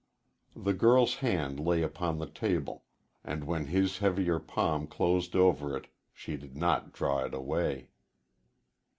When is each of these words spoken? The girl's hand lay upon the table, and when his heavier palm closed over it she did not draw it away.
The 0.55 0.73
girl's 0.73 1.17
hand 1.17 1.59
lay 1.59 1.83
upon 1.83 2.17
the 2.17 2.25
table, 2.25 2.85
and 3.23 3.43
when 3.43 3.65
his 3.67 3.99
heavier 3.99 4.39
palm 4.39 4.87
closed 4.87 5.35
over 5.35 5.77
it 5.77 5.89
she 6.11 6.37
did 6.37 6.57
not 6.57 6.91
draw 6.91 7.19
it 7.23 7.35
away. 7.35 7.89